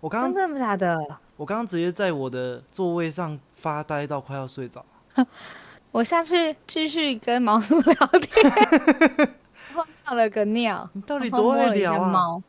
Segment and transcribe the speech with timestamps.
[0.00, 0.96] 我刚刚真的假的？
[1.36, 4.84] 我刚刚直接在我的座位上发呆到快要睡着。
[5.90, 8.52] 我下去继续跟毛叔聊天，
[9.74, 11.68] 然后尿了个尿， 你到底多爱？
[11.98, 12.42] 猫，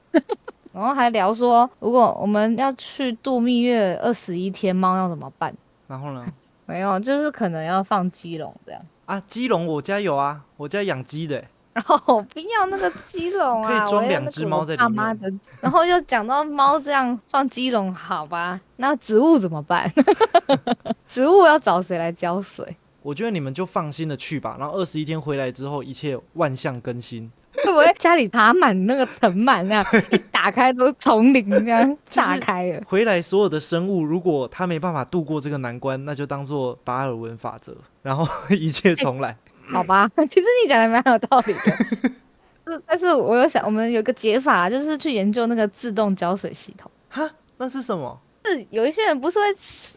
[0.74, 5.54] 然后还聊说，如果我们要去度蜜月二十一天，猫要怎么办？
[5.88, 6.26] 然后呢？
[6.66, 8.82] 没有，就是可能要放鸡笼这样。
[9.06, 11.48] 啊，鸡笼我家有啊，我家养鸡的欸。
[12.08, 15.40] 我不要那个鸡笼啊，可以装两只猫在里爸妈面的。
[15.62, 18.60] 然后又讲到猫这样放鸡笼，好吧？
[18.78, 19.92] 那植物怎么办？
[21.08, 22.76] 植物要找谁来浇水？
[23.02, 24.58] 我觉得你们就放心的去吧。
[24.60, 27.32] 然后二十一天回来之后，一切万象更新。
[27.64, 32.82] 会不会家里爬满那个藤蔓那样，一打开都丛林这样 炸开了？
[32.86, 39.36] 回来所有的生物，如果它没办法度过这个难关，那就当做达尔文法则，然后一切重来。
[39.72, 41.60] 好吧， 其实你讲的蛮有道理的。
[42.68, 46.90] 是但是我有想，我们有个解法，就是去研究那个自动浇水系统。
[47.10, 48.20] 哈，那是什么？
[48.46, 49.46] 是有一些人不是会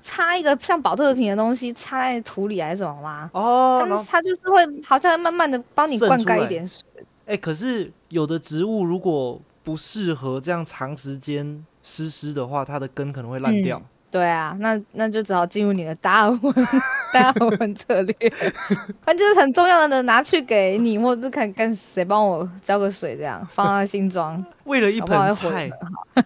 [0.02, 3.30] 插一个像保特瓶的东西插在土里还是什么吗？
[3.34, 6.82] 哦，但是它就是会好像慢慢的帮你灌溉一点水。
[7.26, 13.80] 哎、可是有的植物如果不适合这样长时间湿湿的话，它的根可能会烂掉。
[14.12, 16.54] 对啊，那那就只好进入你的达尔文
[17.14, 18.14] 达尔文策略，
[19.02, 25.70] 反正就是很重要的拿去给你，或者是看跟谁帮我浇个水，这样放在新庄， 为了一盆菜，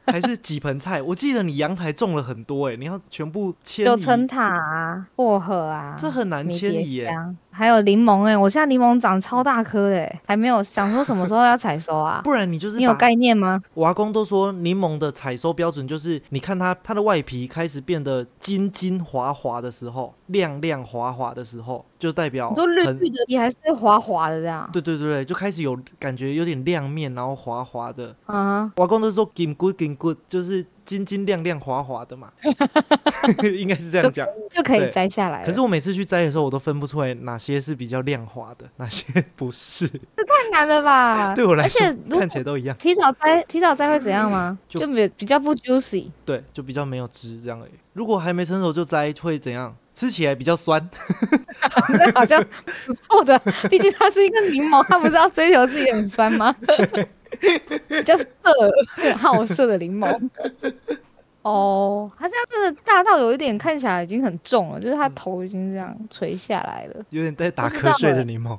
[0.05, 1.01] 还是几盆菜？
[1.01, 12.21] 我记得你阳台种了很多、哎，你要全部迁移，有橙塔啊、薄荷啊，这很难迷迭迁移耶香还有柠檬哎、我现在柠檬长超大颗哎、欸，还没有想说什么时候要采收啊？
[12.23, 13.63] 不然你就是你有概念吗？
[13.73, 24.69] 我阿公都说柠檬的采收标准就是，你看它它的外皮开始变得金金滑滑的时候，亮亮滑滑的时候，就代表你说绿很绿的皮还是滑滑的这样？
[24.73, 28.15] 对对对对，就开始有感觉有点亮面，然后滑滑的。
[28.27, 32.31] 啊，我阿公都说金 good 金 good，就是金金亮亮滑滑的嘛，
[33.59, 34.27] 应该是这样讲。
[34.55, 35.45] 就可以摘下来。
[35.45, 39.05] 可是我每次去摘的时候，我都分不出来哪些是比较亮滑的，哪些
[39.35, 39.89] 不是。
[39.89, 41.35] 这太难了吧？
[41.35, 44.59] 对我来说而且看起来都一样，提早摘，提早摘会怎样吗？
[44.69, 46.11] 就就比比较不 juicy。
[46.25, 47.73] 对，就比较没有汁这样而已。
[47.95, 49.75] 如果还没成熟就摘，会怎样？
[49.97, 50.89] 吃起来比较酸。
[51.89, 52.45] 这 好像
[52.85, 53.37] 不错的，
[53.71, 56.55] 毕竟它是一个柠檬，它不是要追求自己很酸吗？
[57.89, 58.27] 比较涩、
[59.17, 60.31] 好色的柠檬。
[61.47, 67.05] 哦，他这样真的大到有一点看起来已经很重了，就是他头已经这样垂下来了。
[67.11, 68.59] 有点在打瞌睡的欸柠檬。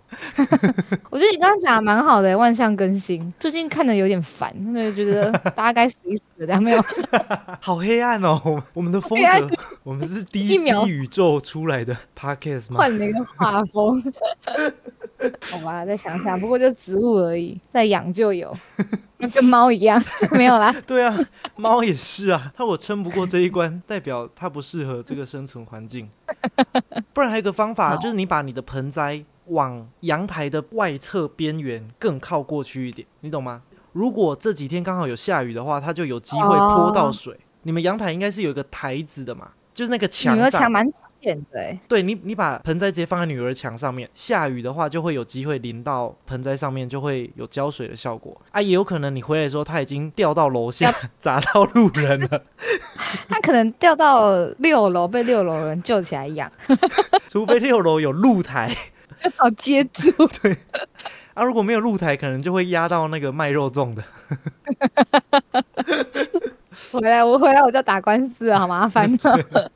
[1.11, 3.29] 我觉得你刚刚讲的蛮好的，万象更新。
[3.37, 6.81] 最近看的有点烦，就觉得 大家该死一死的，没有？
[7.59, 8.63] 好黑暗哦！
[8.73, 12.77] 我们的风格，我们是 DC 宇宙出来的 Podcast 吗？
[12.77, 14.01] 换了一个画风。
[15.51, 18.55] 好吧，再想想，不过就植物而已，再养就有，
[19.17, 19.99] 那跟猫一样，
[20.37, 20.71] 没有啦。
[20.85, 21.17] 对啊，
[21.55, 22.51] 猫也是啊。
[22.55, 26.09] 它我撑不过这一关，代表它不适合这个生存环境。
[27.13, 33.63] 不然还有一个方法，就是你把你的盆栽往阳台的外侧边缘更靠过去一点，你懂吗？
[33.93, 37.35] 如果这几天刚好有下雨的话，它就有机会泼到水。
[37.63, 40.71] 你们阳台应该是有一个台子的嘛，就是那个墙上墙。
[40.71, 40.85] 蛮
[41.87, 48.61] 对你，你把盆栽直接放在女儿墙上面，下雨的话就会有机会淋到盆栽上面，就会有浇水的效果啊。
[48.61, 52.43] 也有可能你回来的时候，它已经掉到楼下，砸到路人了。
[53.27, 56.51] 它可能掉到六楼，被六楼人救起来养，
[57.27, 58.73] 除非六楼有露台
[59.35, 60.11] 好接住。
[60.41, 60.55] 对
[61.33, 64.03] 啊，如果没有露台，可能就会压到那个卖肉粽的。
[66.91, 69.71] 回来我回来我就打官司了，好麻烦哦。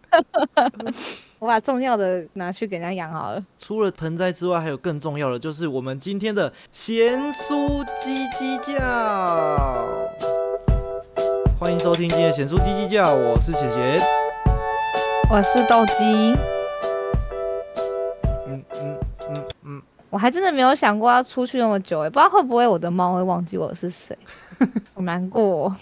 [1.42, 3.44] 我把重要的拿去给人家养好了。
[3.58, 8.78] 除了盆栽之外，还有更重要的，就是我们今天的咸酥鸡鸡叫。
[11.60, 14.00] 欢迎收听今天的咸酥鸡鸡叫，我是贤贤。
[15.32, 16.36] 我是斗鸡，
[18.46, 19.82] 嗯嗯嗯嗯，
[20.12, 24.16] 我还真的没有想过要出去那么久哎，不知道会不会我的猫会忘记我是谁，
[24.94, 25.76] 好难过哦。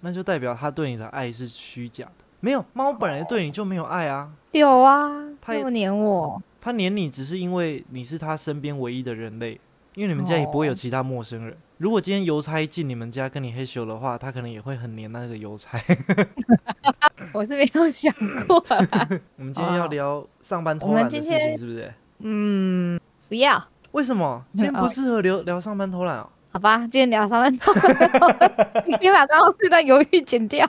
[0.00, 2.24] 那就代表它对你的爱是虚假的。
[2.40, 5.10] 没有，猫本来对你就没有爱啊，有啊，
[5.40, 9.60] 它也那么黏我，他黏你只是因为你是他身边唯一的人类，
[9.94, 11.56] 因为你们家也不会有其他陌生人。
[11.78, 15.78] 如果今天邮差进你们家跟你黑咻的话，他可能也会很黏那个邮差。
[17.32, 18.10] 我是没有想
[18.46, 19.06] 过啦。
[19.36, 21.92] 我们今天要聊上班偷懒的事情，是不是？
[22.20, 22.98] 嗯，
[23.28, 23.62] 不要，
[23.92, 26.30] 为什么今天不适合聊聊上班偷懒哦？
[26.50, 30.66] 好吧，今天聊上班偷懒， 你把刚刚这段犹豫剪掉。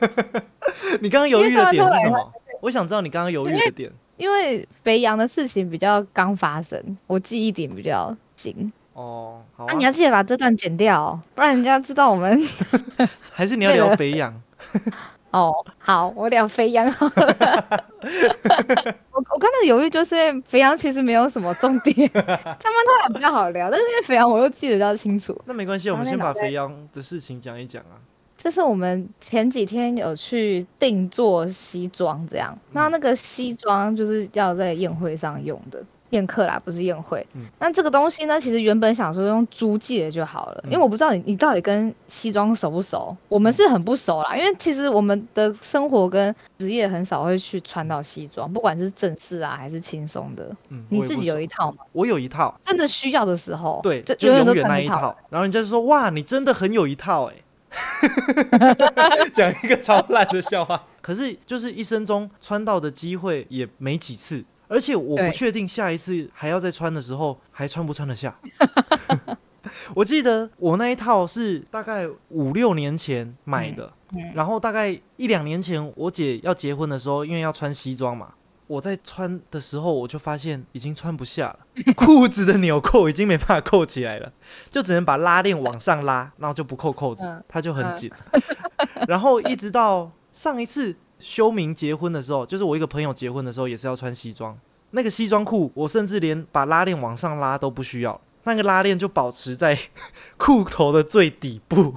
[1.00, 2.32] 你刚刚犹豫的点是什么？
[2.62, 3.92] 我想知道你刚刚犹豫的点。
[4.18, 12.40] 因为肥羊的事情比较刚发生，我记忆点比较紧，哦，好那、啊你，要记得把这段剪掉哦、不然人家知道我们
[13.32, 14.40] 还是你要聊肥羊？
[15.32, 15.52] 哦。
[15.78, 17.84] 好，我聊肥羊好了。
[19.10, 22.56] 我我刚才犹豫，就是因为肥羊其实没有什么重点，他们
[22.86, 25.36] 他俩比较好聊，但是因为肥羊我又记得比较清楚。
[25.46, 27.98] 那没关系，我们先把肥羊的事情讲一讲啊。
[28.42, 35.80] 就是我们前几天有去定做西装，这样，那那个西装就是要在宴会上用的。
[36.10, 37.26] 宴客啦，不是宴会。
[37.32, 43.16] 嗯那这个东西呢，其实原本想说用租借就好了，因为我不知道你你到底跟西装熟不熟。
[43.28, 50.54] 我们是很不熟啦，因为其实我们的生活跟职业很少会去穿到西装，不管是正式啊还是轻松的。
[50.68, 51.78] 嗯，你自己有一套吗？
[51.92, 55.16] 我有一套，真的需要的时候，对，就永远都穿一套。
[55.30, 57.34] 然后人家就说：“哇，你真的很有一套哎、
[59.32, 68.36] 讲一个超烂的笑话，可是就是一生中穿到的机会也没几次，而且我不确定下一次还要再穿的时候还穿不穿得下。
[69.94, 74.32] 我记得我那一套是大概五六年前买的，嗯。
[74.34, 78.34] 然后大概一两年前我姐要结婚的时候，因为要穿西装嘛，
[78.72, 81.58] 我在穿的时候我就发现已经穿不下了，
[81.94, 84.32] 裤子的纽扣已经没办法扣起来了，
[84.70, 88.10] 就只能把拉链往上拉，然后就不扣扣子嗯，它就很紧。
[89.06, 94.58] 然后一直到上一次修明结婚的时候，就是我一个朋友结婚的时候，也是要穿西装，
[94.92, 98.18] 那个西装裤我甚至连把拉链往上拉都不需要。
[98.44, 99.78] 那个拉链就保持在
[100.36, 101.94] 裤头的最底部，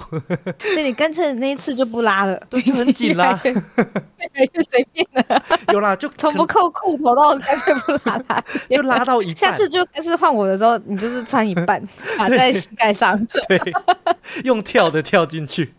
[0.59, 3.39] 所以你干脆那一次就不拉了，对，就很紧啦。
[3.43, 5.43] 越来越随便了，
[5.73, 11.81] 有啦，就从不扣裤头到干脆不拉它， 就拉到一半，下次就开始换我的时候，你就是穿一半，
[12.17, 13.17] 卡在膝盖上。
[13.47, 13.59] 对，
[14.43, 15.73] 用跳的跳进去。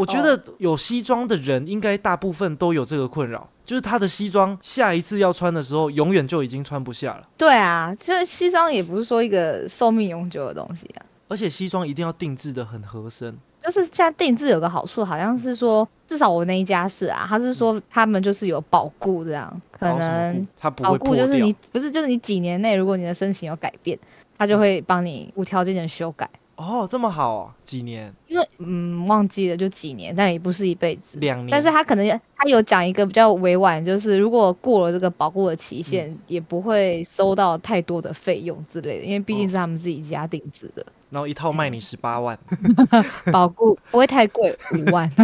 [0.00, 7.28] 我觉哦得有西装的人，应该大部分都有这个困扰，就是他的西装下一次要穿的时候，永远就已经穿不下了。
[7.36, 11.04] 对啊，就是西装也不是说一个寿命永久的东西啊。
[11.28, 20.48] 而且西装一定要定制的很合身，就是现在定制有个好处，好像是说，至少我那一家是啊，他是说他们就是有保固这样，可能
[20.82, 20.98] 保会。
[20.98, 23.96] 固就是你不是就是你几年内，如果你的身形有改变，
[24.36, 26.28] 他就会帮你无条件的修改。
[26.60, 28.14] 哦，这么好、哦，几年？
[28.26, 31.18] 因为嗯忘记了就几年，但也不是一辈子。
[31.18, 31.48] 两年。
[31.50, 42.38] 但是他可能他有讲一个比较委婉，就是如果过了这个保固的期限，嗯也不会收到太多的费用之类的，因为毕竟哦是他们自己家定制的，然后一套卖你十八万，
[43.32, 45.10] 保固不会太贵，五万。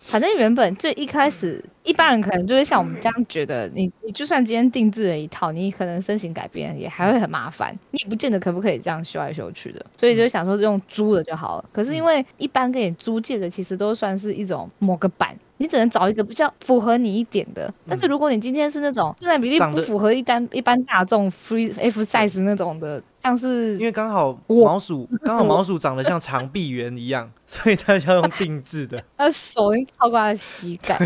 [0.00, 11.64] 反正原本最一开始，一般人可能就会像我们这样觉得，你你就算今天定制了一套，你可能身形改变也还会很麻烦，你也不见得可不可以这样修来修去的，所以就想说用租的就好了。
[11.72, 15.36] 可是因为一般给你租借的，其实都算是一种某个版。
[15.58, 29.02] 你只能找一个比较符合你一点的，但是如果你今天是那种身材比例不符合一般一般大众 free F size 那种的，像是因为刚好毛鼠刚好毛鼠长得像长臂猿一样， 所以它要用定制的。
[29.16, 30.96] 他手已经超过他的膝盖，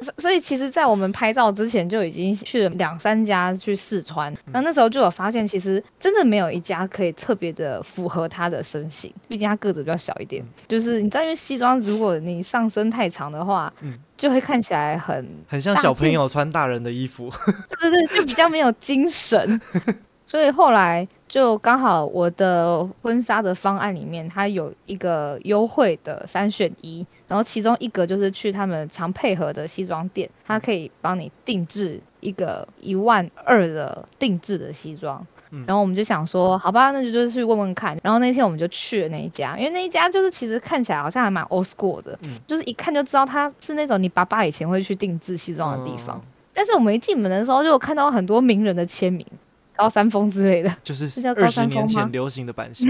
[0.00, 10.44] 所所以其实，在我们拍照之前就已经去了两三家去试穿，然后那时候就有发现，其实真的没有一家可以特别的符合他的身形，毕竟他个子比较小一点。
[10.68, 17.30] 就是你知道，因为西装如果你上身太长的话，嗯就会看起来很，很像小朋友穿大人的衣服。
[17.80, 19.60] 对对对，就比较没有精神。
[20.26, 35.26] 所以后来就刚好我的婚纱的方案里面，它有一个优惠的三选一，然后其中一个就是去他们常配合的西装店，它可以帮你定制一个一万二的定制的西装。
[35.50, 37.98] 嗯然后我们就想说，好吧，那就就是去问问看。
[38.04, 46.16] 然后那天我们就去了那一家，因为那一家就是其实看起来好像还蛮 old school 的，嗯就是一看就知道它是那种你爸爸以前会去定制西装的地方。
[46.16, 49.26] 嗯但是我们一进门的时候，就有看到很多名人的签名，
[49.76, 50.74] 高山峰之类的。
[50.82, 52.88] 就是二十年前流行的版型。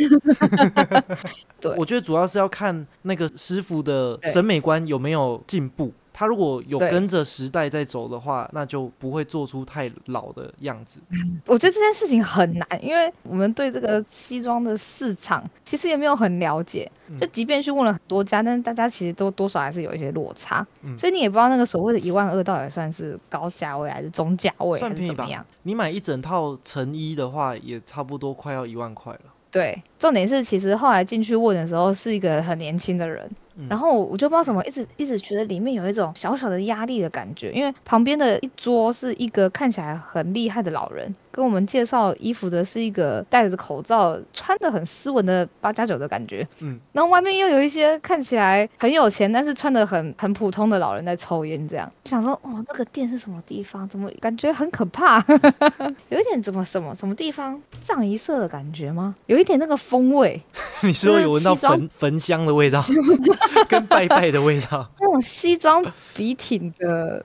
[1.61, 5.93] 对我觉得主要是要看那个师傅的审美观有没有进步。
[6.17, 11.01] 他如果有跟着时代在走的话，那就不会做出太老的样子。
[11.45, 16.91] 我觉得这件事情很难，因为我们对这个西装的市场其实也没有很了解。
[17.09, 25.45] 嗯就即便去问了很多家，但是大家其实都多少还是有一些落差，嗯所以你也不知道那个所谓的一万二到底算是高价位还是中价位还算便宜吧是怎么样。
[25.65, 29.21] 你买一整套成衣的话，也差不多快要一万块了。
[29.51, 33.31] 对，重点是其实后来进去问的时候是一个很年轻的人，
[33.69, 53.89] 然后我就不知道怎么一直一直觉得里面有一种小小的压力的感觉，因为旁边的一桌是一个看起来很厉害的老人，跟我们介绍衣服的是一个戴着口罩、穿的很斯文的八加九的感觉，嗯，然后外面又有一些看起来很有钱，但是穿的很很普通的老人在抽烟，这样我想说，哦，这个店是什么地方？
[53.89, 55.19] 怎么感觉很可怕？
[56.09, 59.13] 有一点怎么什么什么地方藏一色的感觉吗？
[59.27, 60.41] 有一点那个风味，
[60.83, 62.81] 你说有闻到焚焚香的味道，
[63.69, 64.89] 跟拜拜的味道。
[65.01, 67.25] 那种西装笔挺的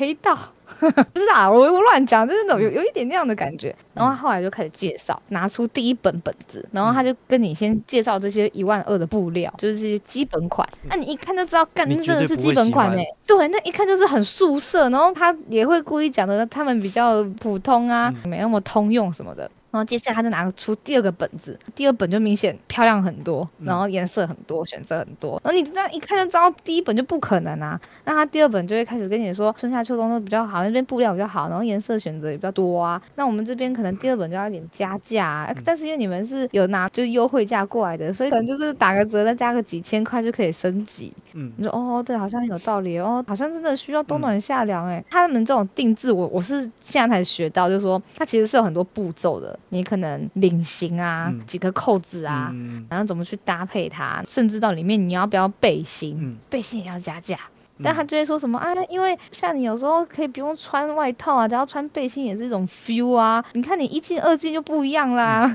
[0.00, 0.36] 黑道。
[0.80, 3.74] 不是啊，我我乱讲，就是那种有有一点那样的感觉。
[3.92, 10.66] 然后他后来就开始介绍，拿出第一本本子，然后他就跟你先介绍这些一万二的布料，就是这些基本款。
[10.84, 19.50] 那你一看就知道，干真的是基本款呢、对，那一看就是很素色，然后他也会故意讲的他们比较普通啊，没那么通用什么的。
[19.70, 25.40] 然后接下来他就拿出第二个本子，第二本就明显漂亮很多，然后颜色很多，选择很多。
[25.44, 27.80] 然后你这样一看就知道第一本就不可能啊。
[28.04, 33.00] 那他第二本就会开始跟你说春夏秋冬都比较好，那边布料比较好，然后颜色选择也比较多啊。
[33.14, 41.12] 那我们这边可能第二本就要有点加价、啊，但是因为你们是有拿就是优惠价过来的，所以可能就是打个折再加个几千块就可以升级。
[41.34, 45.04] 嗯，你说哦，对，好像有道理哦，好像真的需要冬暖夏凉哎。
[45.08, 52.50] 他们这种定制，我我是现在才学到，就是说它其实是有很多步骤的，你可能领型啊，嗯几个扣子啊。
[52.52, 57.38] 嗯然后怎么去搭配它，甚至到里面你要不要背心，嗯背心也要加价。
[57.82, 63.42] 但他就会说什么啊，因为像你有时候可以不用穿外套啊，只要穿背心也是一种 feel 啊。
[63.54, 65.50] 你看你一进二进就不一样啦。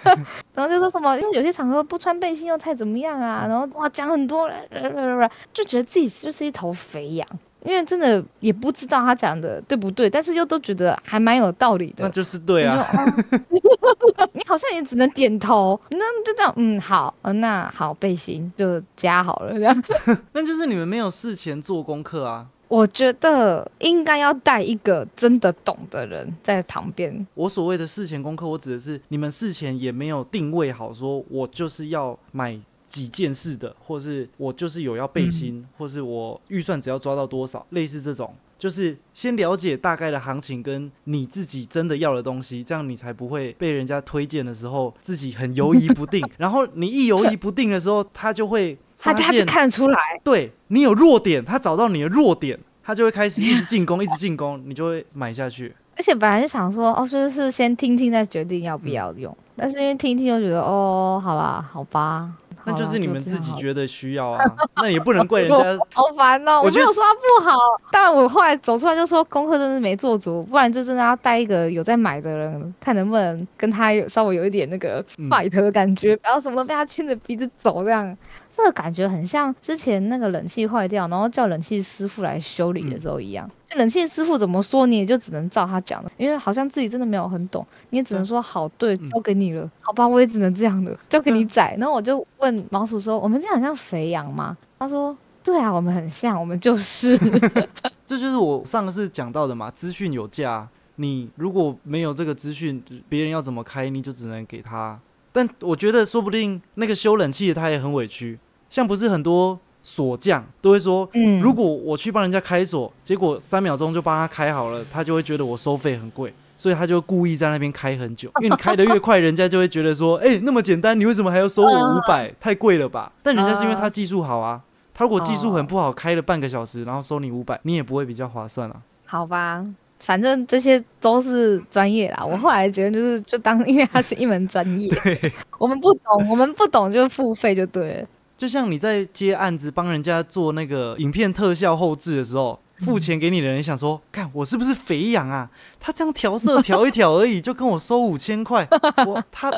[0.52, 7.26] 然后就说什么，因为有些场合不穿背心又太怎么样啊，然后哇讲很多，呃就觉得自己就是一头肥羊。
[7.62, 12.04] 因为真的也不知道他讲的对不对，但是又都觉得还蛮有道理的。
[12.04, 12.86] 那就是对你啊。
[12.90, 19.84] 哦 你好像也只能点头，那就这样，嗯，好，呃，那好，背心就加好了，这样。
[20.32, 22.46] 那就是你们没有事前做功课啊。
[22.68, 27.26] 我觉得应该要带一个真的懂的人在旁边。
[27.34, 32.56] 我所谓的事前功课，我指的是你们事前也没有定位好，说我就是要买
[32.90, 55.72] 几件事的，或是我就是有要背心，或是我预算只要抓到多少，类似这种，就是先了解大概的行情跟你自己真的要的东西，这样你才不会被人家推荐的时候自己很犹疑不定， 然后你一犹疑不定的时候，他就会他他就看得出来，对你有弱点，他找到你的弱点，他就会开始一直进攻，一直进攻，你就会买下去。
[55.96, 59.36] 而且本来就想说，哦，就是先听听再决定要不要用。
[59.54, 62.32] 但是因为听听就觉得，哦，好啦，好吧，
[62.64, 63.50] 那就是你们自己。
[63.60, 64.42] 觉得需要啊，
[64.76, 65.56] 那也不能怪人家。
[65.92, 66.62] 好烦哦！
[66.64, 67.58] 我觉得我没有说他不好，
[67.92, 78.16] 当然我后来走出来就说功课真是没做足，不然就真的要带一个有在买的人，看能不能跟他有稍微有一点那个嗯 fight 的感觉，不要什么都被他牵着鼻子走这样。
[78.60, 83.50] 这个感觉很像之前那个冷气坏掉，然后叫冷气师傅来修理的时候一样。
[83.76, 91.74] 冷气师傅怎么说，你也就只能照他讲的，因为好像自己真的没有很懂，你也只能说好，对，嗯交给你了，好吧，我也只能这样了，交给你宰。
[91.78, 97.16] 然后我就问毛鼠说：“我们这样很像肥羊吗？”他说：“对啊，我们很像，我们就是。
[98.04, 104.98] 这就是我上次讲到的嘛，资讯有价，你如果没有这个资讯，别人要怎么开，你就只能给他。
[105.32, 108.36] 但我觉得说不定那个修冷气的他也很委屈，
[108.70, 116.32] 像不是很多锁匠都会说，嗯如果我去帮人家开锁，结果三秒钟就帮他开好了，他就会觉得我收费很贵。
[116.56, 122.30] 所以他就故意在那边开很久， 因为你开的越快，人家就会觉得说，哎、那么简单，你为什么还要收我五百？
[122.38, 123.10] 太贵了吧？
[123.22, 124.60] 但人家是因为他技术好啊，
[124.92, 128.76] 他如果技术很不好，开了半个小时，然后收你五百，你也不会比较划算啊。
[129.06, 129.64] 好吧，
[130.00, 132.22] 反正这些都是专业啦。
[132.28, 134.92] 我后来觉得就是就当，因为它是一门专业，
[135.56, 138.08] 我们不懂，我们不懂就付费就对了。
[138.40, 145.50] 就像你在接案子帮人家做那个影片特效后置的时候，付钱给你的人想说，看我是不是肥羊啊？
[145.78, 148.66] 他这样调色调一调而已，就跟我收五千块，
[149.06, 149.52] 我他，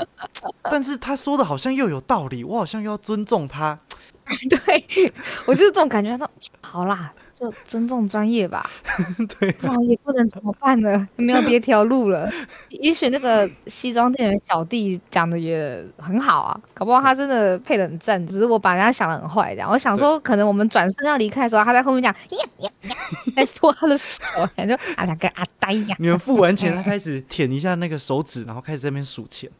[0.64, 3.78] 但是他说的好像又有道理，我好像又要尊重他。
[4.50, 5.12] 对
[5.46, 6.10] 我就是这种感觉。
[6.10, 6.28] 他说
[6.60, 7.12] 好啦，
[7.42, 8.64] 就尊重专业吧，
[9.40, 11.08] 对，不然也不能怎么办呢？
[11.16, 12.30] 没有别条路了。
[12.68, 19.68] 也许那个西装店员小弟讲的也很好啊，搞不好他真的配的很赞，只是我把人家想的很坏这样。
[19.68, 22.96] 我想说，可能我们转身要离开的时候，他在后面讲呀呀呀，
[23.34, 24.20] 在搓他的手，
[24.54, 25.96] 感觉啊两个阿呆呀。
[25.99, 29.50] 你们付完钱， 他开始舔一下那个手指，然后开始在那边数钱，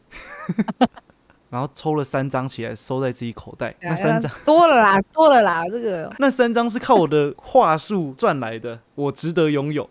[1.53, 4.31] 然后抽了三张起来收在自己口袋，那三张。
[4.43, 9.87] 多了啦，多了啦，这个 那三张是靠我的话术赚来的， 我值得拥有。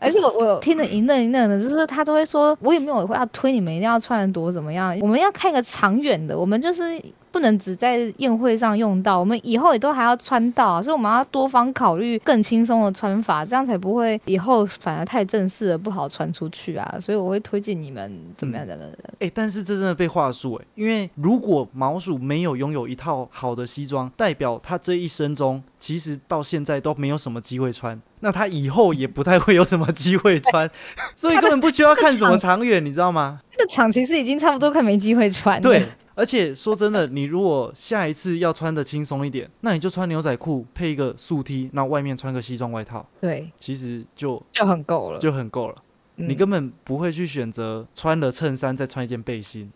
[0.00, 7.00] 而且我我听得一愣一愣的，就是他都会说，我也没有要推你们一定要穿的多怎么样，我们要看一个长远的，我们就是
[7.36, 16.94] 不不能只在宴会上用到，我们以后也都还要穿到啊，所以我们要多方考虑更轻松的穿法，这样才不会以后反而太正式了不好穿出去啊。
[16.98, 18.92] 所以我会推荐你们怎么样怎么样。
[19.18, 30.70] 哎、但是这真的被话术哎，因为如果毛鼠没有拥有一套好的西装，代表他这一生中其实到现在都没有什么机会穿，那他以后也不太会有什么机会穿，
[31.14, 33.40] 所以根本不需要看什么长远，你知道吗？
[33.52, 35.60] 那个场其实已经差不多快没机会穿了。
[35.68, 35.86] 对，
[36.16, 45.18] 而且说真的，你如果下一次要穿的轻松一点，那你就穿牛仔裤配一个素 T，那外面穿个西装外套，对，其实就就很够了。
[45.20, 45.74] 就很够了。
[46.16, 49.70] 嗯你根本不会去选择穿了衬衫再穿一件背心。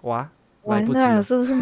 [0.00, 0.30] 哇，
[0.64, 1.22] 来完了了，。
[1.22, 1.54] 是不是？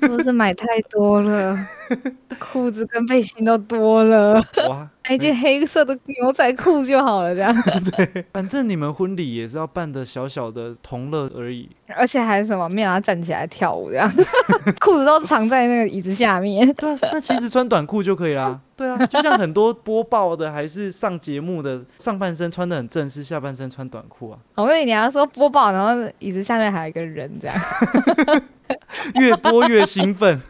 [0.00, 1.58] 是不是买太多了？
[2.38, 4.34] 裤子跟背心都多了，
[4.68, 7.54] 哇，买一件黑色的牛仔裤就好了，这样。
[7.96, 11.68] 对反正你们婚礼也是要办的小小的同乐而已。
[11.96, 14.08] 而且还什么没有要站起来跳舞这样，
[14.80, 16.72] 裤子都藏在那个椅子下面。
[16.74, 18.60] 对啊，那其实穿短裤就可以啦。
[18.76, 27.56] 对啊，就像很多播报的还是上节目的，上半身穿的很正式，下半身穿短裤啊，我以为你要说播报，然后椅子下面还有一个人这样。
[29.16, 30.40] 越播越兴奋。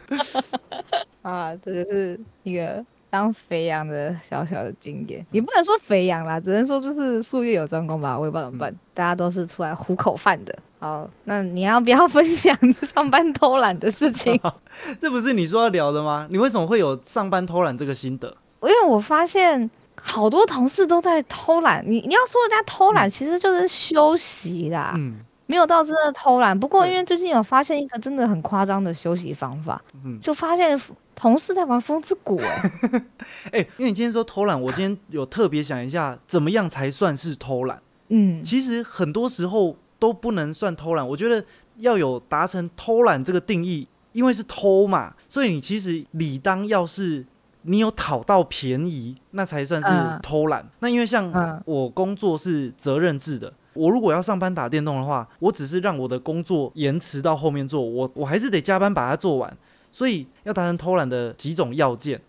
[1.23, 10.57] 啊，这就是一个当肥羊的小小的经验，也不能说肥羊啦，只能说就是术业有专攻吧，我也不知道怎么办，大家都是出来糊口饭的。
[10.79, 14.39] 好，那你要不要 分享上班偷懒的事情？
[14.97, 16.25] 这不是你说要聊的吗？
[16.31, 18.35] 你为什么会有上班偷懒这个心得？
[18.61, 26.57] 因为我发现好多同事都在偷懒，你你要说人家偷懒，其实就是休息啦，嗯没有到真的偷懒。
[26.57, 30.79] 不过因为最近有发现一个真的很夸张的休息方法，嗯，就发现
[31.15, 33.03] 同事在玩风之谷、欸，
[33.51, 37.81] 哎、因为你今天说偷懒，我今天有特别想一下，怎么样才算是偷懒？
[38.09, 41.07] 嗯，其实很多时候都不能算偷懒。
[41.07, 41.43] 我觉得
[41.77, 47.25] 要有达成偷懒这个定义，因为是偷嘛，所以你其实理当要是
[47.63, 50.67] 你有讨到便宜，那才算是嗯偷懒。
[50.79, 53.53] 那因为像嗯我工作是责任制的。
[53.73, 59.57] 我如果要上班打电动的话，我只是让我的工作延迟到后面做，我我还是得加班把它做完。
[59.91, 62.19] 所以要达成偷懒的几种要件，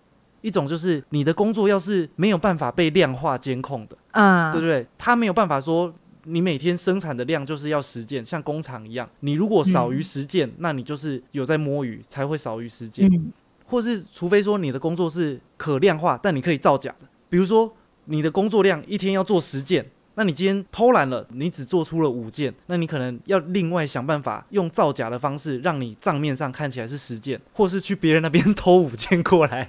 [0.41, 4.87] 一种就是你的工作要是没有办法被量化监控的，嗯，对不对？
[4.99, 13.07] 他没有办法说你每天生产的量就是要十件，像工厂一样，你如果少于嗯十件，那你就是有在摸鱼，才会少于十件。
[13.07, 13.33] 嗯
[13.65, 17.73] 或是除非说你的工作是可量化，但你可以造假的，比如说
[18.05, 19.87] 你的工作量一天要做十件。
[20.15, 29.69] 那你今天偷懒了，你只做出了五件，那你可能要另外想办法用造假的方式，让你账面上看起来是十件，或是去别人那边偷五件过来。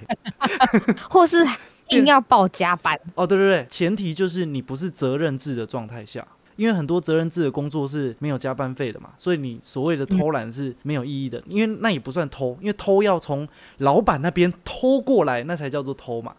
[1.08, 1.44] 或是
[1.88, 6.26] 硬要报加班， 哦，对对对，前提就是你不是责任制的状态下，
[6.56, 16.34] 因为很多责任制的工作是没有加班费的嘛，所以你所谓的偷懒是没有意义的，因为那也不算偷，因为偷要从老板那边偷过来，那才叫做偷嘛。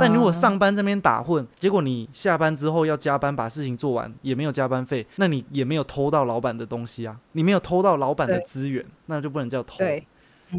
[0.00, 9.78] 但如果上班这边打混，结果你下班之后要加班把事情做完，也没有加班费，那你也没有偷到老板的东西啊，你没有偷到老板的资源，那就不能叫偷。
[9.78, 10.06] 对。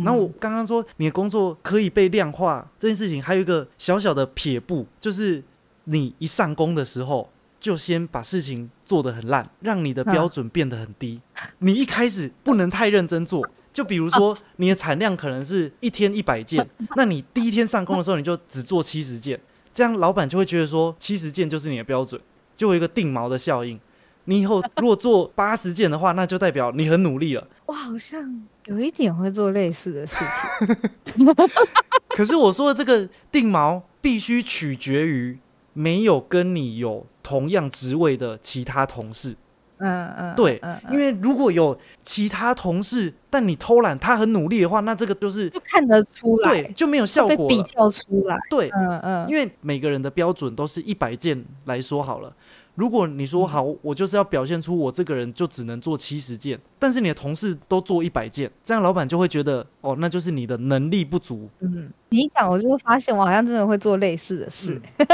[0.04, 5.42] 然后我嗯刚刚说你的工作可以被量化这件事情，还有一个小小的撇步，就是
[5.86, 11.22] 你一上工的时候，就先把事情做得很烂，让你的标准变得很低。
[11.60, 13.48] 你一开始不能太认真做，
[13.78, 19.40] 就比如说你的产量可能是一天一百件， 那你第一天上工的时候你就只做七十件，
[19.72, 22.20] 这样老板就会觉得说七十件就是你的标准，
[22.56, 23.80] 就有一个定锚的效应。
[24.26, 27.48] 你以后如果做八十件的话，那就代表你很努力了。
[27.68, 30.16] 我好像有一点会做类似的事
[30.66, 31.28] 情，
[32.18, 35.38] 可是我说的这个定锚必须取决于
[35.74, 39.36] 没有跟你有同样职位的其他同事。
[39.80, 40.60] 嗯嗯，对
[40.90, 47.62] 因为如果有其他同事，但你偷懒，他很努力的话，那这个就是就看得出来，对就没有效果比。
[47.68, 52.34] 较出来，对，嗯嗯，因为每个人的标准都是一百件来说好了。
[52.76, 61.50] 如果你说好，我就是要表现出我这个人就只能做七十件，但是你的同事都做一百件，这样老板就会觉得哦，那就是你的能力不足。
[61.60, 65.08] 嗯，你一讲，我就发现我好像真的会做类似的事，嗯。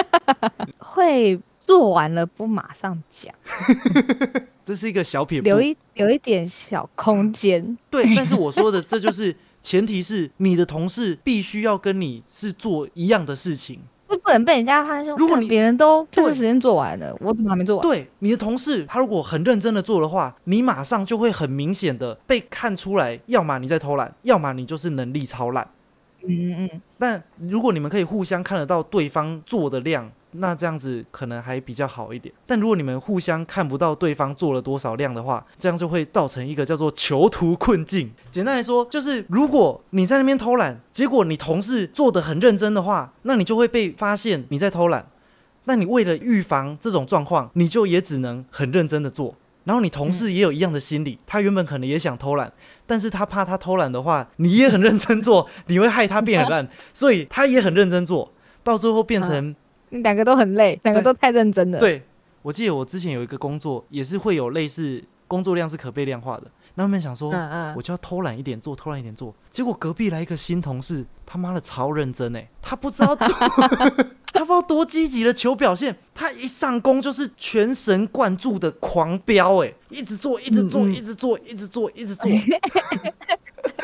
[0.77, 3.33] 会做完了不马上讲，
[4.63, 7.77] 这是一个小撇步，留一留一点小空间。
[7.89, 13.79] 对，但是我说的这就是前提是你的同事必须要跟你是做一样的事情。
[14.09, 17.81] 就不能被人家发现，如果你别人都这对个时间做完了，我怎么还没做完？
[17.81, 25.67] 对，你的同事他如果很认真的做的话，你马上就会很明显的被看出来，要么你在偷懒，要么你就是能力超烂。
[26.27, 32.33] 嗯嗯但如果你们可以互相看得到对方做的量那这样子可能还比较好一点。
[32.45, 38.11] 但如果你们互相看不到对方做了多少量的话，这样就会造成一个叫做囚徒困境。
[38.29, 45.05] 简单来说，就是如果你在那边偷懒，结果你同事做的很认真的话，那你就会被发现你在偷懒。
[45.65, 49.35] 那你为了预防这种状况，你就也只能很认真的做。
[49.63, 52.51] 然后你同事也有一样的心理，他原本可能也想偷懒，
[52.85, 58.29] 但是他怕他偷懒的话，你也很认真做，你会害他变很烂，所以他也很认真做，
[58.61, 59.55] 到最后变成
[60.01, 62.03] 两个都很累，两个都太认真了。，对。
[62.41, 66.43] 我记得我之前有一个工作，也是会有类似工作量是可被量化的，
[66.75, 69.33] 那后面想说，嗯嗯我，就要偷懒一点做，偷懒一点做。
[69.49, 73.25] 结果隔壁来一个新同事，他妈的超认真哎，他不知道多，
[74.33, 82.29] 他不知道多积极的求表现，他一上工就是全神贯注的狂飙哎，一直做，一直做，一直做，一直做，一直做。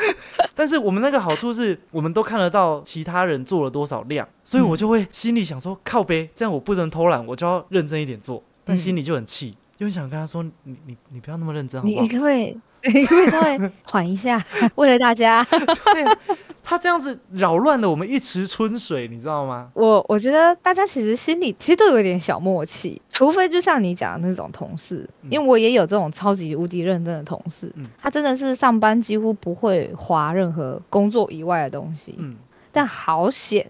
[0.54, 8.42] 但是我们那个好处是，我们都看得到其他人做了多少量，所以我就会心里想说，靠呗，这样我不能偷懒，我就要认真一点做。
[8.62, 12.08] 但心里就很气，又很想跟他说，你你你不要那么认真好不好你你？
[12.08, 12.56] 可不可以，
[12.94, 14.42] 你可不可以稍微缓一下，
[14.76, 15.42] 为了大家。
[15.44, 16.18] 对啊，
[16.62, 19.70] 他这样子扰乱了我们一池春水，你知道吗？
[19.74, 32.34] 我我觉得大家其实心里其实都有点小默契，除非就像你讲的那种同事，嗯因为我也有这种超级无敌认真的同事，嗯他真的是上班几乎不会划任何工作以外的东西，嗯，
[32.70, 33.66] 但好险。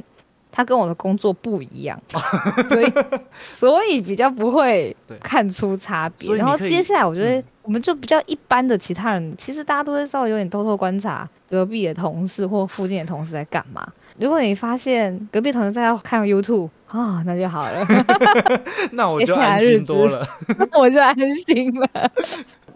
[0.52, 1.98] 他跟我的工作不一样，
[2.68, 2.92] 所以
[3.30, 6.34] 所以比较不会看出差别。
[6.34, 13.86] 然后接下来，我觉得嗯我们就比较一般的其他人，其实大家都会稍微有点偷偷观察隔壁的同事或附近的同事在干嘛。
[14.18, 17.86] 如果你发现隔壁同事在看 YouTube 啊、那就好了，
[18.90, 20.26] 那我就安心多了。
[20.76, 21.14] 我就安
[21.46, 21.88] 心了。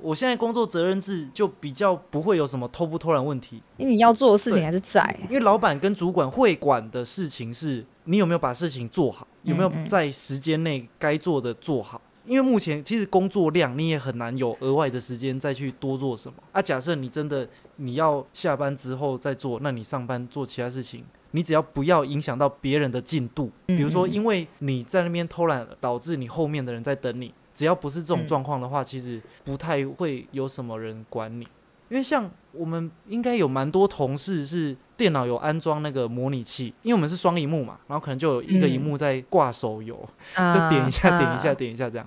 [0.04, 11.98] 我现在工作责任制就比较不会有什么偷不偷懒问题，因为你要做的事情还是在，因为老板跟主管会管的事情是你有没有把事情做好，有没有在时间内该做的做好。
[12.26, 16.34] 因为目前其实工作量你也很难有额外的时间再去多做什么。
[16.52, 16.60] 啊。
[16.60, 31.46] 假设你真的你要下班之后再做，那你上班做其他事情，你只要不要影响到别人的进度，比如说因为你在那边偷懒了，导致你后面的人在等你，只要不是这种嗯状况的话，其实不太会有什么人管你。
[31.90, 39.94] 因为像我们应该有蛮多同事是电脑有安装那个模拟器，因为我们是双荧幕嘛，然后可能就有一个荧幕在挂手游，
[40.34, 42.06] 就点一下、点一下、点一下这样。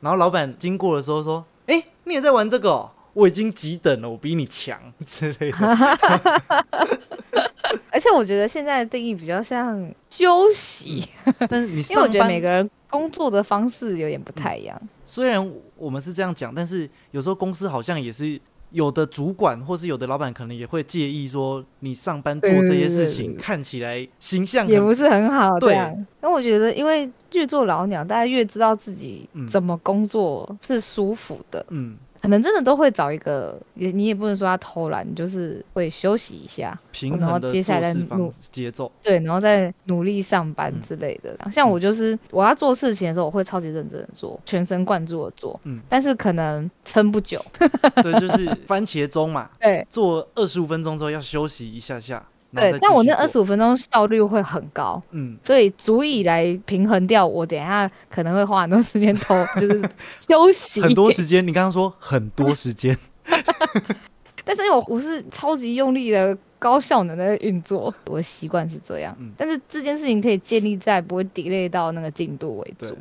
[0.00, 2.90] 然后老板经过的时候说：“哎、你也在玩这个、哦？
[3.14, 5.58] 我已经几等了，我比你强 之类的。
[7.90, 11.06] 而且我觉得现在的定义比较像休息，”
[11.48, 14.80] 但是你 因为我觉得每个人工作的方式有点不太一样。
[15.04, 26.06] 虽然我们是这样讲，但是有时候公司好像也是有的主管或是有的老板可能也会介意说你上班做这些事情看起来形象也不是很好这对样。
[26.20, 38.90] 那我觉得，因为越做老鸟，大家越知道自己嗯怎么工作是舒服的，嗯可能真的都会找一个，也你也不能说他偷懒，你就是会休息一下，平然后接下来努节奏。
[39.02, 41.36] 对，然后再努力上班嗯之类的。
[41.50, 47.44] 像我就是我要做事情的时候，我会超级认真的做，全神贯注的做，嗯但是可能撑不久。
[48.02, 52.24] 对，就是番茄钟嘛， 对做二十五分钟之后要休息一下下。
[52.54, 55.00] 对但我那二十五分钟效率会很高。
[55.10, 59.82] 嗯，所以足以来平衡掉我等一下可能会花很多时间偷，就是
[60.28, 62.96] 休息很多时间，你刚刚说很多时间，
[64.44, 69.16] 但是因为我我是超级用力的高效能的运作，我的习惯是这样。
[69.20, 72.98] 嗯但是这件事情可以建立在不会 delay 到那个进度为对主。，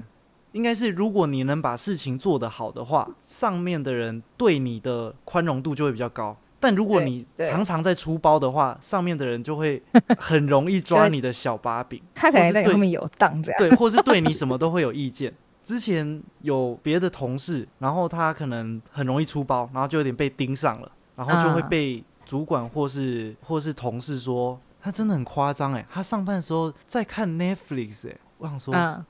[0.53, 6.37] 应该是如果你能把事情做得好的话，上面的人对你的宽容度就会比较高。
[6.61, 9.81] 但如果你常常在出包的话，上面的人就会
[10.17, 13.59] 很容易抓你的小把柄，他可能或是对在你后面游荡这样。
[13.59, 15.33] 对，或是对你 什么都会有意见。
[15.63, 29.03] 之前有别的同事，然后他可能很容易出包，然后就有点被盯上了，然后就会啊被主管或是或是同事说他真的很夸张哎，他上班的时候在看 Netflix 哎，我想说，嗯，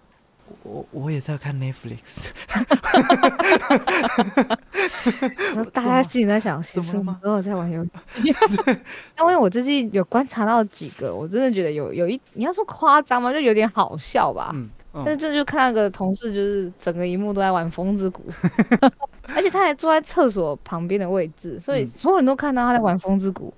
[0.64, 2.30] 我我也在看 Netflix，
[5.72, 7.92] 大家自己在想，其实我怎么了吗们都有在玩游戏。
[9.20, 13.32] 因为我最近有观察到几个，我真的觉得有有一你要说夸张吗？
[13.34, 14.52] 就有点好笑吧。
[14.54, 18.26] 嗯但是嗯，这就看那个同事，就是整个荧幕都在玩风之谷，
[19.34, 23.54] 而且他还坐在厕所旁边的位置，所以嗯所有人都看到他在玩风之谷。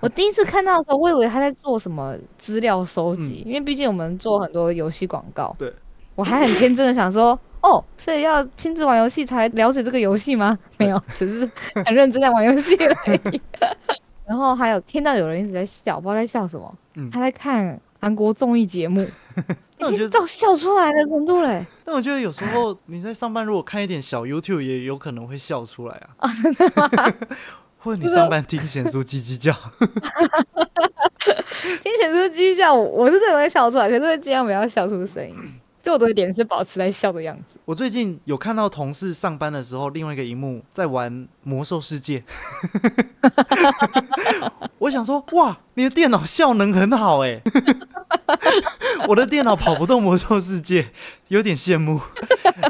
[0.00, 5.54] 我第一次看到的时候，我以为他在做什么资料收集，因为毕竟我们做很多游戏广告。
[5.58, 5.70] 对，
[6.18, 10.58] 我还很天真的想说， 哦，所以要亲自玩游戏才了解这个游戏吗？
[10.76, 11.48] 没有，只是
[11.86, 13.40] 很认真在玩游戏而已。
[14.26, 16.74] 然后还有听到有人一直在笑，不知道在笑什么。
[16.96, 19.08] 嗯他在看韩国综艺节目，
[19.78, 21.64] 已经到笑出来的程度嘞。
[21.84, 26.28] 但我觉得有时候你在上班，如果看一点小 YouTube，也有可能会笑出来啊。
[27.78, 29.52] 或者你上班听贤叔叽叽叫，
[31.84, 35.34] 听显出鸡叫，我我是真的会笑出来，可是会尽量不要笑出声音，
[35.88, 37.58] 就我的脸是保持在笑的样子。
[37.64, 42.22] 我最近有看到同事上班的时候，另外一个荧幕在玩魔兽世界。
[44.76, 47.40] 我想说，哇，你的电脑效能很好哎，
[49.08, 50.90] 我的电脑跑不动魔兽世界，
[51.28, 51.98] 有点羡慕。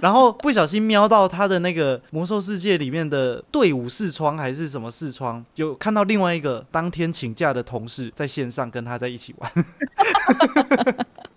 [0.01, 9.53] 然后不小心瞄到他的那个魔兽世界里面的队伍视窗还是什么视窗，有看到另外一个当天请假的同事在线上跟他在一起玩。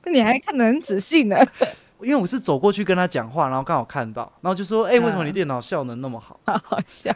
[0.04, 1.38] 那你还看得很仔细呢，
[2.02, 7.14] 因为我是走过去跟他讲话，然后刚好看到，然后就说：“哎、为什么你嗯电脑效能那么好 好好笑。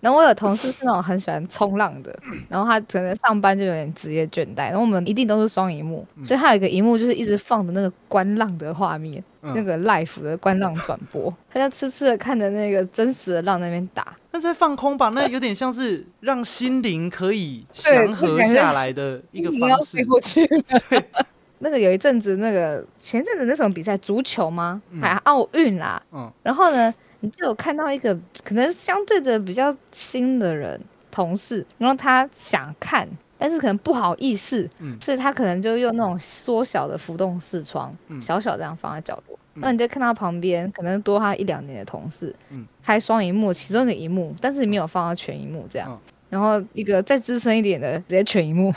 [0.00, 2.14] 然后我有同事是那种很喜欢冲浪的，
[2.50, 20.04] 然后他可能上班就有点职业倦怠，然后我们一定都是双荧幕，所以他有一个荧幕就是一直放着那个观浪的画面，嗯那个 live 的观浪转播，他就痴痴的看着那个真实的浪那边打。？”那在放空吧，那有点像是让心灵可以对祥和下来的一个方式你要飞。
[20.04, 21.26] 过去了。
[21.60, 24.80] 那个有一阵子，那个前阵子那什么比赛，足球吗？
[24.90, 26.02] 嗯还奥运啦。
[26.12, 39.36] 嗯然后呢，你就有看到一个可能相对的比较新的人同事，然后他想看，但是可能不好意思，嗯所以他可能就用那种缩小的浮动视窗，嗯小小这样放在角落。
[39.54, 46.00] 嗯那你再看到旁边可能多他一两年的同事，嗯开双荧幕，其中的一幕，但是没有放到全荧幕这样。
[46.30, 48.72] 嗯然后一个再资深一点的，直接全一幕，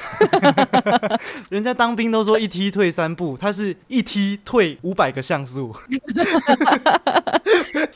[1.49, 5.75] 人家当兵都说一踢退三步，他是一踢退五百个像素。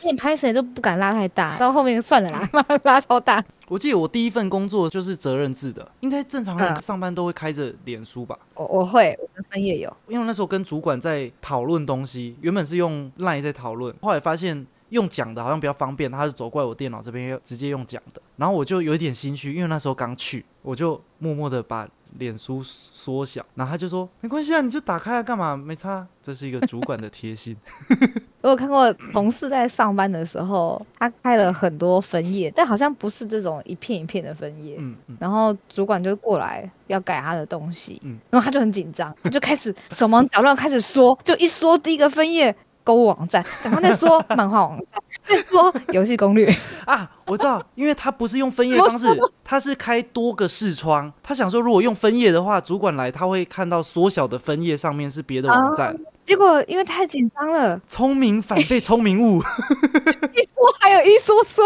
[0.04, 2.50] 你拍谁都不敢拉太大，到后面算了啦，
[2.84, 3.44] 拉超大。
[3.68, 8.38] 我记得我第一份工作就是责任制的，应该正常人嗯上班都会开着脸书吧？
[8.56, 27.58] 我我会，我们分页有，因为那时候跟主管在讨论东西，原本是用 LINE 在讨论，后来发现用讲的好像比较方便，他就走过来我电脑这边直接用讲的，然后我就有一点心虚，因为那时候刚去，我就默默的把脸书缩小，然后他就说没关系啊，你就打开啊，干嘛没差，这是一个主管的贴心。
[28.42, 34.76] 我有看过同事在上班的时候，他开了很多分页，但好像不是这种一片一片的分页。
[34.78, 44.88] 嗯嗯，然后主管就过来要改他的东西，嗯然后他就很紧张，他就开始手忙脚乱，开始说，就一说第一个分页购物网站， 然后再说漫画网站，
[45.24, 46.48] 再说游戏攻略，
[46.86, 49.08] 啊，我知道，因为他不是用分页方式，
[49.44, 51.12] 他是开多个视窗。
[51.24, 55.98] 他想说，如果用分页的话，主管来他会看到缩小的分页上面是别的网站。
[56.26, 59.40] 结果因为太紧张了，聪明反被聪明误，
[60.34, 61.64] 一说还有一说说，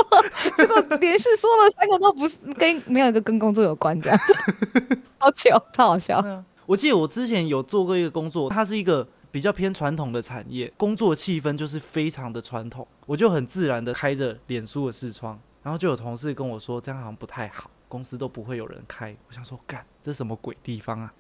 [0.58, 4.12] 结果连续说了三个都不是跟没有一个跟工作有关的，
[5.17, 6.23] 好巧，超好笑。
[6.65, 19.15] 我记得我之前有做过一个工作，它是一个比较偏传统的产业，工作气氛就是非常的传统，我就很自然的开着脸书的视窗，然后就有同事跟我说这样好像不太好，公司都不会有人开。
[19.28, 21.13] 我想说，干这什么鬼地方啊？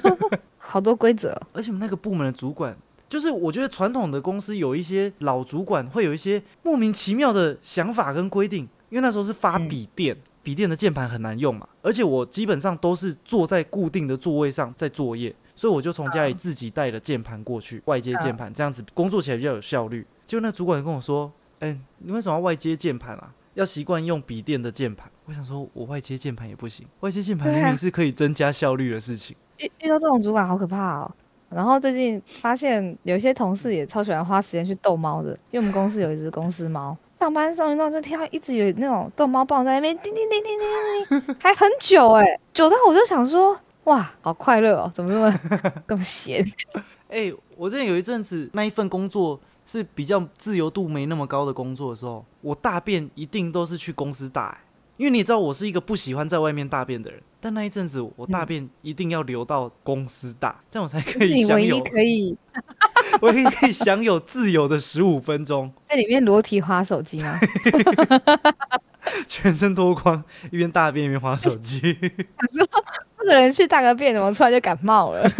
[0.58, 2.76] 好多规则，而且我们那个部门的主管，
[3.08, 9.68] 就是我觉得传统的公司有一些老主管会有一些莫名其妙的想法跟规定，因为那时候是发嗯。
[9.68, 20.06] 笔电，笔电的键盘很难用嘛，而且我基本上都是坐在固定的座位上在作业，所以我就从家里自己带了键盘过去，外接键盘，这样子工作起来比较有效率。
[20.24, 23.32] 结果那主管跟我说：“哎、你为什么要外接键盘啊？
[23.54, 29.34] 要习惯用笔电的键盘。”我想说，我外接键盘也不行，外接键盘明明是可以增加效率的事情。
[29.56, 31.10] 遇遇到这种主管好可怕哦。
[31.48, 45.40] 然后最近发现有一些同事也超喜欢花时间去逗猫的，因为我们公司有一只公司猫，上班上运动就听到一直有那种逗猫棒在那边叮叮叮叮叮叮，还很久哎、久到我就想说，哇，好快乐哦，怎么那么
[45.88, 46.44] 这么闲？
[47.10, 54.58] 哎、我之前有一阵子那一份工作是比较自由度没那么高的工作的时候，我大便一定都是去公司大、欸
[54.96, 62.34] 因为你知道我是一个不喜欢在外面大便的人，但那一阵子我大便一定要留到公司大，这样我才可以享有，可以
[63.20, 67.38] 我也可以享有自由的十五分钟，在里面裸体划手机吗？
[69.28, 71.78] 全身脱光，一边大便一边划手机。
[71.78, 72.66] 想说
[73.18, 75.28] 这个人去大个便，怎么突然就感冒了？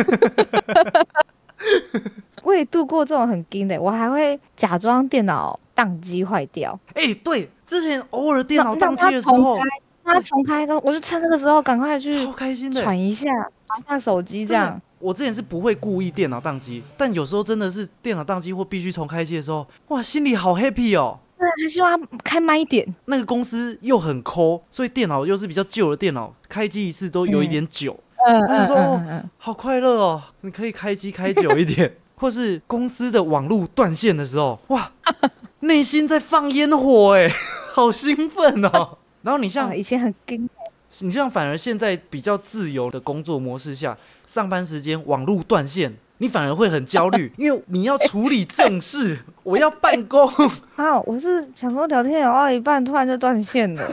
[2.43, 9.59] 我也度过这种很惊的，我还会假装电脑宕机坏掉，哎、对，之前偶尔电脑让宕机的时候，
[10.05, 14.81] 让它重开，我就趁这个时候赶快去超开心的、喘一下，拿下手机这样。
[14.99, 21.19] 我之前是不会故意电脑宕机，但有时候真的是电脑宕机或必须重开机的时候，哇，心里好 happy 哦。
[21.39, 22.87] 对，还希望他开慢一点。
[23.05, 27.99] 那个公司又很抠，所以电脑又是比较旧的电脑，开机一次都有一点久。
[28.27, 34.91] 嗯嗯他说好快乐哦，你可以开机开久一点，或是公司的网络断线的时候，哇，
[35.61, 37.31] 内心在放烟火哎，
[37.73, 38.99] 好兴奋哦。
[39.23, 40.49] 然后你像哇以前很跟，
[41.01, 43.97] 你像反而现在比较自由的工作模式下，
[44.27, 50.29] 上班时间网络断线，你反而会很焦虑， 因为你要处理正事， 我要办公。
[50.77, 53.87] 啊，我是想说聊天聊到一半，突然就断线了，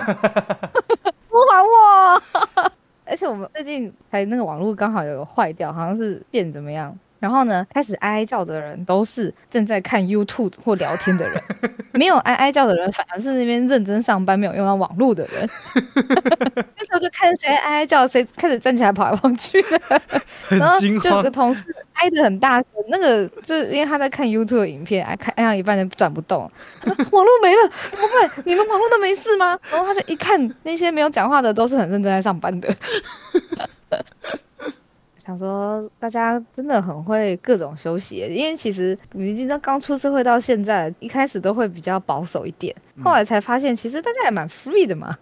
[1.28, 2.22] 不还我！
[3.06, 6.98] 而且我们最近还那个网络刚好有坏掉，好像是电怎么样。
[7.24, 11.42] 然后呢，开始哀哀叫的人都是正在看 YouTube 或聊天的人，
[11.96, 15.50] 没有哀哀叫的人反而是那边认真上班没有用到网络的人。
[16.76, 19.80] 那时候就看谁哀哀叫，谁开始站起来跑来跑去的。
[20.50, 21.32] 然后就有个。
[21.34, 28.44] 同事哀得很大声，那个就是因为他在看 YouTube 的影片，哀，看按到一半就转不动，他说网络没了怎么办？
[28.46, 29.58] 你们网络都没事吗？
[29.72, 32.76] 然后他就一看那些没有讲话的都是很认真在上班的，
[35.26, 45.16] 想说大家真的很会各种休息，因为其实你知道刚出社会到现在，一开始都会比较保守一点，后来才发现其实大家也蛮 free 的嘛。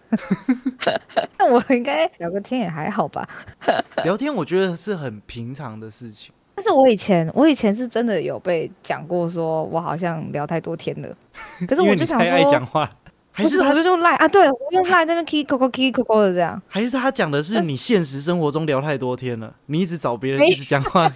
[1.38, 3.24] 那我应该聊个天也还好吧。
[4.02, 6.34] 聊天我觉得是很平常的事情。
[6.54, 11.08] 但是我以前，我以前是真的有被讲过，说我好像聊太多天了。
[11.66, 12.90] 可是我就想太爱，讲话，
[13.32, 16.60] 还是，我是他就用赖啊，对我用赖在那边 k 扣扣 k 扣扣的这样。
[16.68, 21.10] 还是他讲的是你现实生活中聊太多天了，你一直找别人一直讲话，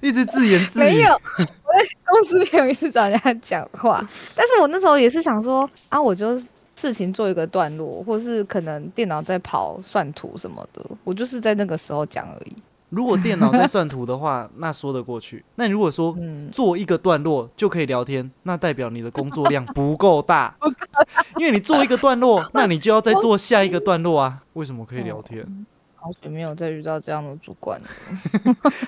[0.00, 1.12] 一直自言自语没有，。
[1.12, 4.04] 我在公司没有一直找人家讲话。
[4.36, 6.40] 但是我那时候也是想说啊，我就
[6.76, 12.56] 事情做一个段落，或是可能电脑在跑算图什么的，我就是在那个时候讲而已。
[12.90, 15.44] 如果电脑在算图的话， 那说得过去。
[15.56, 20.56] 那你如果说嗯，做一个段落就可以聊天，那代表你的工作量不够大，
[21.38, 24.42] 因为你做一个段落， 那你就要再做下一个段落啊。
[24.54, 25.66] 为什么可以聊天？
[26.00, 27.88] 好久没有再遇到这样的主管了。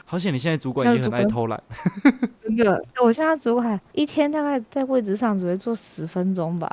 [0.06, 1.60] 好险你现在主管也很爱偷懒，
[2.40, 6.70] 真的，我现在主管一天大概在位置上只会坐十分钟吧。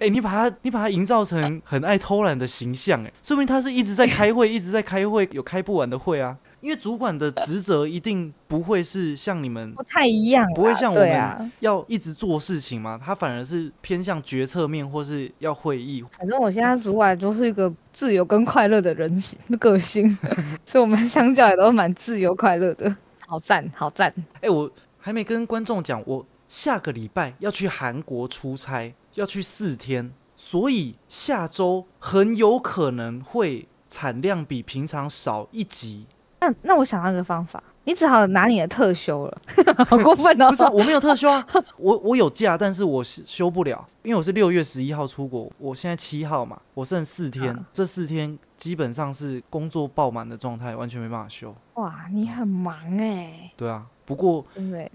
[0.00, 6.36] 哎、你把他你把他营造成很爱偷懒的形象，哎，说明他是一直在开会， 一直在开会，有开不完的会啊。
[6.60, 11.00] 因为主管的职责一定不会是像你们不太一样，不会像我。
[11.00, 16.04] 们要一直做事情嘛，他反而是偏向决策面或是要会议。
[16.18, 20.14] 反正我现在主管就是一个自由跟快乐的人型 个性，
[20.66, 22.94] 所以我们相较也都蛮自由快乐的，
[23.26, 24.12] 好赞好赞。
[24.42, 36.06] 哎、我还没跟观众讲，我下个礼拜要去韩国出差，要去四天，所以下周很有可能会产量比平常少一集。
[36.40, 39.42] 那那我想到一个方法，你只好拿你的特休了，
[39.84, 40.48] 好过分哦！
[40.48, 41.46] 不是，我没有特休啊，
[41.76, 51.54] 我我有假，但是我休不了，因为我是六月十一号出国，我现在七号嘛，我剩四天，嗯这四天基本上是工作爆满的状态，完全没办法休。
[51.74, 54.44] 哇，你很忙哎、对啊，不过。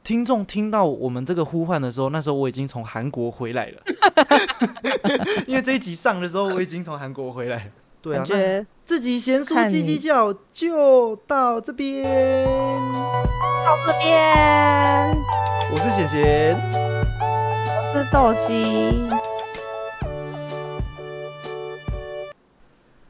[0.04, 3.82] 听众听到我们这个呼唤的时候，那时候我已经从韩国回来了，
[5.47, 7.71] 因为这一集上的时候我已经从韩国回来了。
[8.01, 15.15] 对啊感，那觉这集贤叔看叽叽叫就到这边，到这边，
[15.71, 16.60] 我是贤贤。
[17.71, 19.08] 我是豆鸡。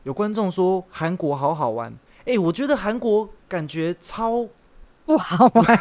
[0.04, 1.92] 有观众说韩国好好玩，
[2.26, 4.48] 哎、我觉得韩国感觉超，
[5.06, 5.80] 不好玩，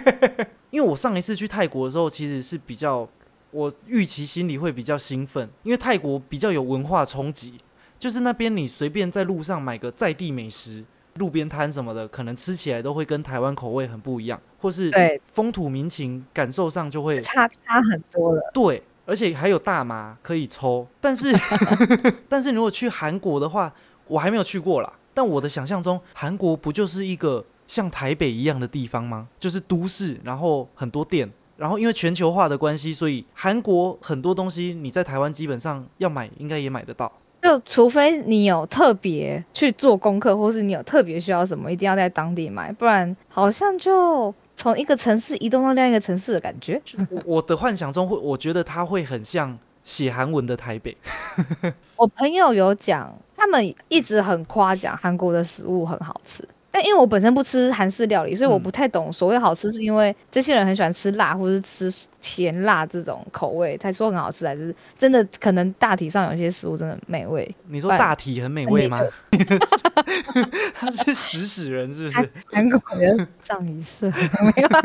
[0.70, 3.08] 因为我上一次去泰国的时候，其实是比较，
[3.50, 7.54] 我预期心里会比较兴奋，因为泰国比较有文化冲击，
[7.98, 18.50] 就是那边你随便在路上买个在地美食，路边摊什么的，可能吃起来都会跟台湾口味很不一样，或是对，风土民情感受上就会差差很多了。
[18.52, 21.34] 对，而且还有大麻可以抽，但是
[22.28, 23.72] 但是如果去韩国的话，
[24.06, 24.92] 我还没有去过啦。
[25.14, 29.28] 但我的想象中，韩国不就是一个像台北一样的地方吗？
[29.38, 37.12] 就是都市，然后很多店，然后因为全球化的关系，所以韩国很多东西你在台湾基本上要买，应该也买得到。
[37.40, 46.82] 就除非你有特别去做功课，或是你有特别需要什么，一定要在当地买，不然好像就从一个城市移动到另一个城市的感觉。
[47.10, 50.96] 我我的幻想中会，我觉得它会很像写韩文的台北。
[51.96, 56.46] 我朋友有讲，他们一直很夸奖韩国的食物很好吃。
[56.78, 67.52] 但因为我本身不吃韩式料理，所以我嗯不太懂所谓好吃，是因为这些人很喜欢吃辣，或是吃甜辣这种口味才说很好吃，还是真的可能大体上有些食物真的美味。
[67.66, 69.02] 你说大体很美味吗？
[70.72, 72.30] 他是食屎人是不是？
[72.52, 74.80] 韩国人葬仪社没有啊？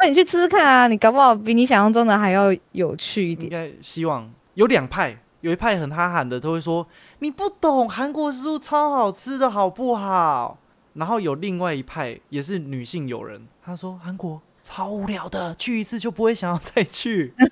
[0.00, 3.50] 那你去吃吃看啊，你搞不好比你想象中的还要有趣一点应。
[3.50, 6.84] 该希望有两派，有一派很哈韩的都会说
[7.20, 10.58] 你不懂韩国食物超好吃的好不好？
[10.94, 17.34] 然后有另外一派也是女性友人，她说韩国超无聊的，去一次就不会想要再去。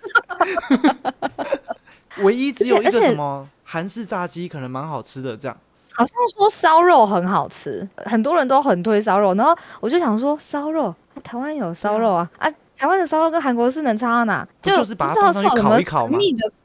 [2.23, 5.57] 唯一只有一个什么韩式炸鸡可能蛮好吃的，这样
[5.93, 14.47] 好像说烧肉很好吃，很多人都很推烧肉，然后我就想说烧肉，啊台湾有烧肉啊啊，台湾的烧肉跟韩国是能差到哪？
[14.61, 16.19] 不就是把它不知道放上去烤一烤吗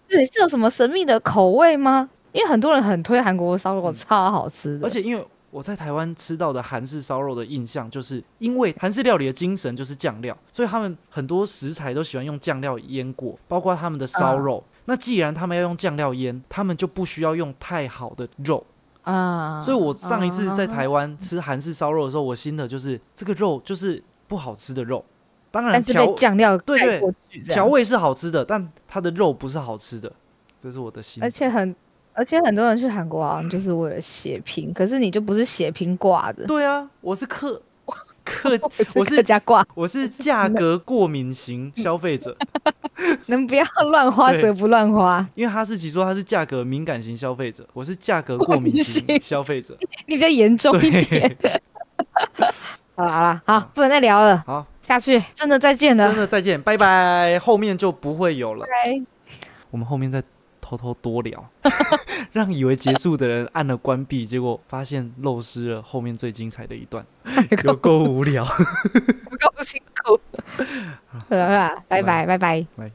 [0.07, 2.09] 对，是有什么神秘的口味吗？
[2.31, 5.25] 因为很多人很推韩国的烧肉，嗯超好吃的，而且因为
[5.55, 14.61] 我在台湾吃到的韩式烧肉的印象，就是因为韩式料理的精神就是酱料，所以他们很多食材都喜欢用酱料腌过，包括他们的烧肉。
[14.83, 18.65] 那既然他们要用酱料腌，他们就不需要用太好的肉。
[19.03, 25.05] 啊，所以我上一次在啊台湾吃韩式烧肉的时候，我心的就是这个肉就是不好吃的肉。
[25.51, 27.01] 当然但是酱料对
[27.47, 30.11] 调味是好吃的，但它的肉不是好吃的，
[30.59, 31.31] 这是我的心而。
[31.31, 31.73] 且很，
[32.15, 37.61] 而且很多人去韩国好像就是为了血拼，可是你就不是血拼挂的，对啊，我是客
[38.23, 38.57] 客，
[38.95, 42.35] 我是家挂，我是价格过敏型消费者。
[43.27, 45.27] 能不要乱花则不乱花。
[45.35, 49.77] 因为哈士奇说他是价格敏感型消费者，我是价格过敏型过敏型消费者。
[50.07, 51.37] 你比较严重一点。
[52.95, 56.17] 好了好了，好，不能再聊了，好，下去真的再见了真。
[56.17, 57.37] 的再见，拜拜。
[57.39, 59.01] 后面就不会有了，拜
[59.69, 60.23] 我们后面再
[60.65, 61.47] 偷偷多聊，
[62.33, 67.05] 让以为结束的人按了关闭，结果发现漏失了后面最精彩的一段，
[67.63, 68.43] 有够无聊。
[69.29, 70.19] 不够辛苦。
[71.07, 72.65] 好了，好了拜拜拜拜。
[72.75, 72.91] 拜